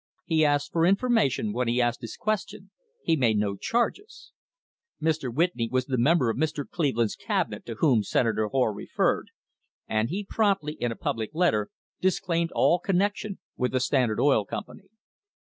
He 0.25 0.43
asked 0.43 0.71
for 0.71 0.83
information 0.87 1.53
when 1.53 1.67
he 1.67 1.79
asked 1.79 2.01
his 2.01 2.17
question; 2.17 2.71
he 3.03 3.15
made 3.15 3.37
no 3.37 3.55
charges. 3.55 4.31
Mr. 4.99 5.31
Whit 5.31 5.55
ney 5.55 5.69
was 5.71 5.85
the 5.85 5.95
member 5.99 6.31
of 6.31 6.37
Mr. 6.37 6.67
Cleveland's 6.67 7.15
Cabinet 7.15 7.67
to 7.67 7.75
whom 7.75 8.01
Senator 8.01 8.47
Hoar 8.47 8.73
referred, 8.73 9.27
and 9.87 10.09
he 10.09 10.25
promptly, 10.27 10.73
in 10.73 10.91
a 10.91 10.95
public 10.95 11.29
letter, 11.35 11.69
disclaimed 12.01 12.51
all 12.55 12.79
connection 12.79 13.37
with 13.55 13.73
the 13.73 13.79
Standard 13.79 14.19
Oil 14.19 14.43
Company. 14.43 14.89